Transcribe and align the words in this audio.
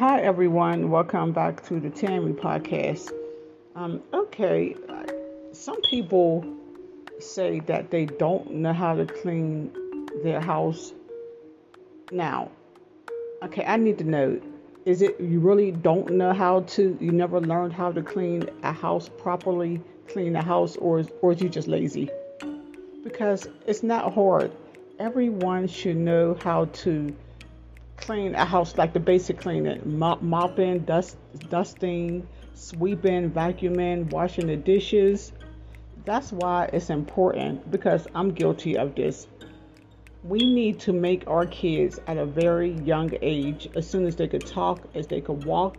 hi 0.00 0.18
everyone. 0.22 0.88
Welcome 0.88 1.32
back 1.32 1.62
to 1.66 1.78
the 1.78 1.90
Tammy 1.90 2.32
podcast. 2.32 3.12
Um, 3.76 4.02
okay, 4.14 4.74
some 5.52 5.78
people 5.82 6.42
say 7.18 7.60
that 7.66 7.90
they 7.90 8.06
don't 8.06 8.50
know 8.50 8.72
how 8.72 8.94
to 8.94 9.04
clean 9.04 9.70
their 10.24 10.40
house. 10.40 10.94
Now, 12.10 12.50
okay, 13.42 13.62
I 13.62 13.76
need 13.76 13.98
to 13.98 14.04
know 14.04 14.40
is 14.86 15.02
it 15.02 15.20
you 15.20 15.38
really 15.38 15.70
don't 15.70 16.12
know 16.12 16.32
how 16.32 16.60
to 16.60 16.96
you 16.98 17.12
never 17.12 17.38
learned 17.38 17.74
how 17.74 17.92
to 17.92 18.00
clean 18.00 18.48
a 18.62 18.72
house 18.72 19.10
properly, 19.18 19.82
clean 20.08 20.34
a 20.34 20.42
house 20.42 20.78
or 20.78 21.04
or 21.20 21.32
is 21.32 21.42
you 21.42 21.50
just 21.50 21.68
lazy? 21.68 22.08
Because 23.04 23.46
it's 23.66 23.82
not 23.82 24.14
hard. 24.14 24.50
Everyone 24.98 25.68
should 25.68 25.98
know 25.98 26.38
how 26.42 26.64
to 26.84 27.14
clean 28.00 28.34
a 28.34 28.44
house 28.44 28.76
like 28.76 28.92
the 28.92 29.00
basic 29.00 29.38
cleaning, 29.38 29.80
mop, 29.84 30.22
mopping, 30.22 30.80
dust, 30.80 31.16
dusting, 31.48 32.26
sweeping, 32.54 33.30
vacuuming, 33.30 34.10
washing 34.10 34.46
the 34.46 34.56
dishes. 34.56 35.32
That's 36.04 36.32
why 36.32 36.70
it's 36.72 36.90
important 36.90 37.70
because 37.70 38.06
I'm 38.14 38.32
guilty 38.32 38.76
of 38.76 38.94
this. 38.94 39.26
We 40.24 40.38
need 40.38 40.80
to 40.80 40.92
make 40.92 41.26
our 41.26 41.46
kids 41.46 41.98
at 42.06 42.18
a 42.18 42.26
very 42.26 42.72
young 42.80 43.10
age, 43.22 43.68
as 43.74 43.88
soon 43.88 44.06
as 44.06 44.16
they 44.16 44.28
could 44.28 44.46
talk, 44.46 44.80
as 44.94 45.06
they 45.06 45.20
could 45.20 45.44
walk, 45.44 45.78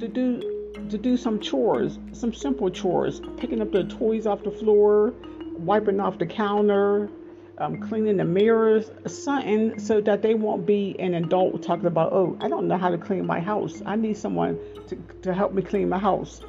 to 0.00 0.08
do 0.08 0.50
to 0.88 0.98
do 0.98 1.16
some 1.16 1.40
chores, 1.40 1.98
some 2.12 2.34
simple 2.34 2.68
chores, 2.68 3.20
picking 3.36 3.62
up 3.62 3.70
the 3.70 3.84
toys 3.84 4.26
off 4.26 4.42
the 4.42 4.50
floor, 4.50 5.14
wiping 5.56 6.00
off 6.00 6.18
the 6.18 6.26
counter, 6.26 7.08
um, 7.58 7.80
cleaning 7.80 8.16
the 8.16 8.24
mirrors, 8.24 8.90
something 9.06 9.78
so 9.78 10.00
that 10.00 10.22
they 10.22 10.34
won't 10.34 10.66
be 10.66 10.96
an 10.98 11.14
adult 11.14 11.62
talking 11.62 11.86
about, 11.86 12.12
oh, 12.12 12.36
I 12.40 12.48
don't 12.48 12.66
know 12.66 12.76
how 12.76 12.90
to 12.90 12.98
clean 12.98 13.26
my 13.26 13.40
house. 13.40 13.82
I 13.86 13.96
need 13.96 14.16
someone 14.16 14.58
to, 14.88 14.96
to 15.22 15.32
help 15.32 15.52
me 15.52 15.62
clean 15.62 15.88
my 15.88 15.98
house. 15.98 16.40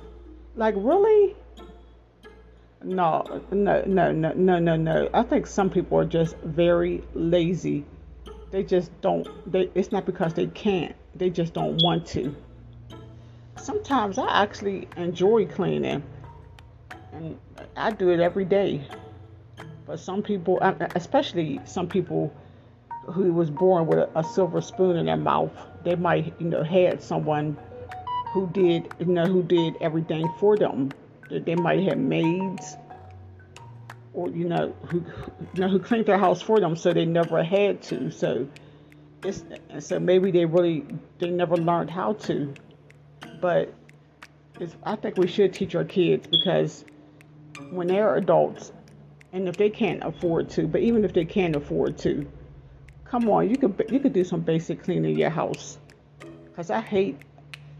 Like, 0.56 0.75
really? 0.78 1.36
No, 2.84 3.42
no, 3.52 3.84
no, 3.86 4.12
no, 4.12 4.34
no, 4.34 4.59
no, 4.59 4.75
no. 4.75 5.09
I 5.14 5.23
think 5.23 5.47
some 5.47 5.70
people 5.70 6.00
are 6.00 6.06
just 6.06 6.38
very 6.38 7.03
lazy. 7.14 7.86
They 8.52 8.64
just 8.64 8.90
don't, 9.02 9.28
they, 9.52 9.69
it's 9.75 9.92
not 9.92 10.06
because 10.06 10.34
they 10.34 10.47
can't, 10.47 10.95
they 11.14 11.30
just 11.30 11.53
don't 11.53 11.81
want 11.84 12.06
to. 12.08 12.36
Sometimes 13.58 14.17
I 14.17 14.44
actually 14.44 14.88
enjoy 14.97 15.45
cleaning, 15.45 16.03
and 17.12 17.40
I 17.75 17.92
do 17.92 18.09
it 18.09 18.19
every 18.19 18.45
day. 18.45 18.88
But 19.86 20.00
some 20.00 20.23
people, 20.23 20.59
especially 20.95 21.59
some 21.66 21.88
people 21.88 22.33
who 23.05 23.31
was 23.31 23.52
born 23.52 23.86
with 23.86 24.09
a, 24.16 24.23
silver 24.23 24.61
spoon 24.61 24.97
in 24.97 25.05
their 25.05 25.17
mouth, 25.17 25.52
they 25.83 25.95
might, 25.95 26.33
you 26.39 26.47
know, 26.47 26.64
had 26.64 27.03
someone 27.03 27.55
who 28.33 28.50
did, 28.52 28.91
you 29.00 29.06
know, 29.06 29.25
who 29.25 29.44
did 29.44 29.75
everything 29.81 30.28
for 30.39 30.58
them. 30.58 30.91
They 31.30 31.56
might 31.56 31.83
have 31.88 31.97
maids, 31.97 32.75
or 34.13 34.30
you 34.30 34.45
know, 34.45 34.75
who, 34.89 35.03
you 35.53 35.61
know, 35.61 35.69
who 35.69 35.80
cleaned 35.80 36.08
their 36.08 36.17
house 36.17 36.41
for 36.41 36.59
them, 36.59 36.75
so 36.75 36.94
they 36.94 37.06
never 37.06 37.44
had 37.44 37.81
to. 37.83 38.11
So, 38.11 38.47
it's, 39.23 39.44
so 39.80 40.00
maybe 40.00 40.31
they 40.31 40.45
really 40.45 40.86
they 41.19 41.30
never 41.30 41.58
learned 41.58 41.89
how 41.89 42.13
to. 42.13 42.53
But 43.39 43.73
I 44.83 44.95
think 44.95 45.17
we 45.17 45.28
should 45.28 45.53
teach 45.53 45.75
our 45.75 45.83
kids 45.83 46.28
because 46.28 46.86
when 47.69 47.88
they're 47.88 48.16
adults, 48.16 48.72
and 49.31 49.48
if 49.48 49.58
they 49.58 49.70
can't 49.70 50.04
afford 50.04 50.50
to, 50.52 50.68
but 50.68 50.81
even 50.81 51.04
if 51.04 51.14
they 51.14 51.26
can't 51.26 51.56
afford 51.56 51.98
to, 52.00 52.28
come 53.04 53.30
on, 53.30 53.50
you 53.50 53.58
could 53.58 53.86
you 53.90 54.00
could 54.00 54.14
do 54.14 54.23
some 54.23 54.42
basic 54.42 54.84
cleaning 54.84 55.18
your 55.18 55.30
house. 55.30 55.78
Cause 56.56 56.70
I 56.70 56.81
hate 56.81 57.18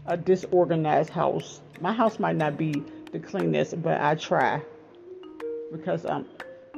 a 0.06 0.16
disorganized 0.16 1.10
house. 1.10 1.60
My 1.80 1.92
house 1.92 2.18
might 2.18 2.36
not 2.36 2.58
be 2.58 2.82
the 3.12 3.18
cleanest, 3.18 3.82
but 3.82 4.00
I 4.00 4.14
try 4.14 4.62
because 5.72 6.04
um 6.04 6.26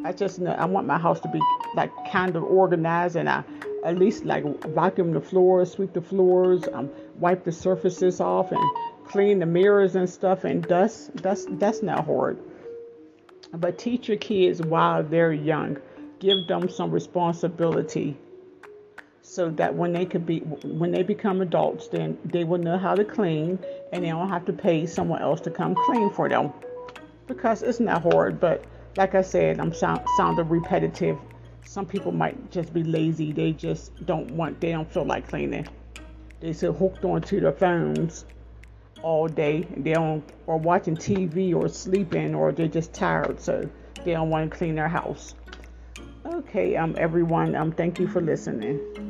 I 0.05 0.13
just 0.13 0.39
know 0.39 0.53
I 0.53 0.65
want 0.65 0.87
my 0.87 0.99
house 0.99 1.21
to 1.21 1.29
be 1.29 1.41
like 1.75 1.91
kind 2.11 2.37
of 2.37 2.45
organized 2.45 3.17
and 3.17 3.29
I 3.29 3.43
at 3.85 3.99
least 3.99 4.25
like 4.25 4.45
vacuum 4.67 5.13
the 5.13 5.21
floors, 5.21 5.73
sweep 5.73 5.93
the 5.93 6.01
floors, 6.01 6.65
um, 6.73 6.91
wipe 7.19 7.45
the 7.45 7.53
surfaces 7.53 8.21
off 8.21 8.53
and 8.53 8.61
clean 9.07 9.39
the 9.39 9.47
mirrors 9.47 9.97
and 9.97 10.09
stuff 10.09 10.45
and 10.45 10.63
dust. 10.67 11.11
That's 11.17 11.47
that's 11.51 11.83
not 11.83 12.05
hard. 12.07 12.39
But 13.53 13.79
teach 13.79 14.09
your 14.09 14.19
kids 14.19 14.61
while 14.61 15.03
they're 15.03 15.33
young. 15.33 15.79
Give 16.19 16.47
them 16.47 16.69
some 16.69 16.91
responsibility 16.91 18.17
so 19.23 19.51
that 19.51 19.75
when 19.75 19.93
they 19.93 20.07
could 20.07 20.25
be 20.25 20.41
when 20.41 20.91
they 20.91 21.03
become 21.03 21.43
adults 21.43 21.89
then 21.89 22.17
they 22.25 22.45
will 22.45 22.59
know 22.59 22.79
how 22.79 22.95
to 22.95 23.05
clean 23.05 23.59
and 23.93 24.03
they 24.03 24.09
don't 24.09 24.29
have 24.31 24.47
to 24.47 24.53
pay 24.53 24.87
someone 24.87 25.21
else 25.21 25.41
to 25.43 25.51
come 25.51 25.75
clean 25.87 26.11
for 26.11 26.29
them. 26.29 26.53
Because 27.27 27.63
it's 27.63 27.79
not 27.79 28.03
hard, 28.03 28.41
but 28.41 28.65
like 28.97 29.15
I 29.15 29.21
said, 29.21 29.61
I'm 29.61 29.75
sound, 29.75 30.01
sounding 30.17 30.49
repetitive. 30.49 31.19
Some 31.65 31.85
people 31.85 32.11
might 32.11 32.51
just 32.51 32.73
be 32.73 32.83
lazy. 32.83 33.33
They 33.33 33.53
just 33.53 34.07
don't 34.07 34.31
want 34.31 34.61
they 34.61 34.73
don't 34.73 34.91
feel 34.91 35.05
like 35.05 35.29
cleaning. 35.29 35.69
They 36.41 36.53
still 36.53 36.73
hooked 36.73 37.05
onto 37.05 37.41
their 37.41 37.53
phones 37.53 38.25
all 39.03 39.29
day. 39.29 39.67
They 39.77 39.93
don't 39.93 40.25
or 40.47 40.59
watching 40.59 40.97
TV 40.97 41.55
or 41.55 41.69
sleeping 41.69 42.35
or 42.35 42.53
they're 42.53 42.69
just 42.69 42.93
tired, 42.93 43.41
so 43.41 43.69
they 44.05 44.13
don't 44.13 44.31
want 44.31 44.51
to 44.51 44.57
clean 44.57 44.75
their 44.75 44.89
house. 44.89 45.35
Okay, 46.25 46.77
um, 46.77 46.95
everyone, 46.99 47.55
um, 47.55 47.73
thank 47.73 47.99
you 47.99 48.07
for 48.07 48.21
listening. 48.21 49.08